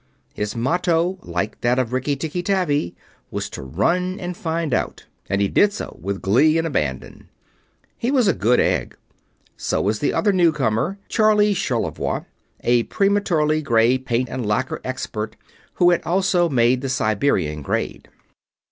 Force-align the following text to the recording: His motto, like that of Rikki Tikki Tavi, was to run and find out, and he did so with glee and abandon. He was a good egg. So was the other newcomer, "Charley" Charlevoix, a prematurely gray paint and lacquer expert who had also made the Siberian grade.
His 0.33 0.55
motto, 0.55 1.19
like 1.21 1.61
that 1.61 1.77
of 1.77 1.93
Rikki 1.93 2.15
Tikki 2.15 2.41
Tavi, 2.41 2.95
was 3.29 3.51
to 3.51 3.61
run 3.61 4.19
and 4.19 4.35
find 4.35 4.73
out, 4.73 5.05
and 5.29 5.41
he 5.41 5.47
did 5.47 5.73
so 5.73 5.95
with 6.01 6.23
glee 6.23 6.57
and 6.57 6.65
abandon. 6.65 7.29
He 7.99 8.09
was 8.09 8.27
a 8.27 8.33
good 8.33 8.59
egg. 8.59 8.97
So 9.57 9.79
was 9.79 9.99
the 9.99 10.11
other 10.11 10.33
newcomer, 10.33 10.97
"Charley" 11.07 11.53
Charlevoix, 11.53 12.25
a 12.61 12.81
prematurely 12.85 13.61
gray 13.61 13.99
paint 13.99 14.27
and 14.27 14.43
lacquer 14.43 14.81
expert 14.83 15.35
who 15.75 15.91
had 15.91 16.01
also 16.01 16.49
made 16.49 16.81
the 16.81 16.89
Siberian 16.89 17.61
grade. 17.61 18.09